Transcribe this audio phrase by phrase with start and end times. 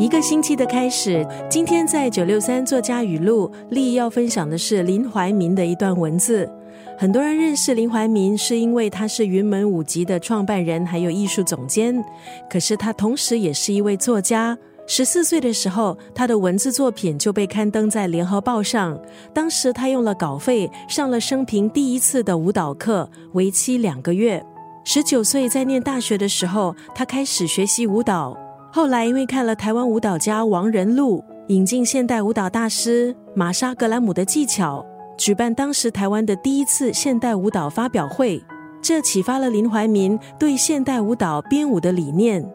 [0.00, 6.50] 一个星期的开始，今天在九六三作家语录，丽要分享的是林怀民的一段文字。
[6.96, 12.02] 很多人认识林怀民，是因为他是云门舞集的创办人，还有艺术总监。
[12.48, 14.56] 可是他同时也是一位作家。
[14.86, 18.98] 十四岁的时候，他的文字作品就被刊登在《联合报》上。
[19.34, 24.42] 当时他用了稿费上了生平第一次的舞蹈课，为期两个月。
[24.82, 28.34] 十九岁在念大学的时候，他开始学习舞蹈。
[28.72, 34.86] 后来，因为看了台湾舞蹈家王仁禄引进现代舞蹈大师玛莎格兰姆的技巧，
[35.18, 38.40] 举办当时台湾的第一次现代舞蹈发表会，
[38.80, 42.48] 这启发了林怀民对现代舞蹈编舞的理念。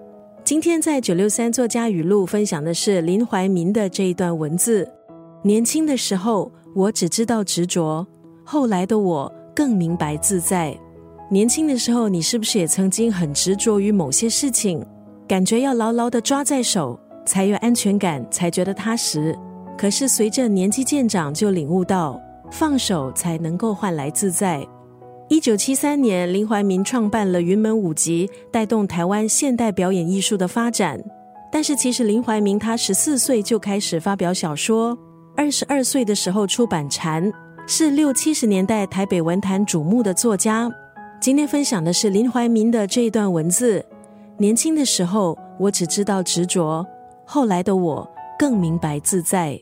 [0.45, 4.89] 今天在九六三作家语录分享的是林怀民的这一段文字：
[5.41, 8.05] 年轻的时候，我只知道执着；
[8.45, 10.73] 后来的我更明白自在。
[11.29, 14.81] 年轻的时候，你是不是也曾经很执着于某些事情？
[15.27, 19.35] 感觉要牢牢的抓在手，才有安全感，才觉得踏实。
[19.75, 24.65] 可是随着年纪渐长，就领悟到放手才能够换来自在。
[25.27, 31.03] 一九七三年，林怀民创办了云门舞集，带动台湾现代表演艺术的发展。
[31.51, 34.95] 但是其实林怀民他十四岁就开始发表小说，
[35.35, 37.31] 二十二岁的时候出版《禅》，
[37.65, 40.71] 是六七十年代台北文坛瞩目的作家。
[41.19, 43.83] 今天分享的是林怀民的这一段文字。
[44.37, 46.85] 年轻的时候，我只知道执着；
[47.25, 48.05] 后来的我，
[48.37, 49.57] 更明白自在。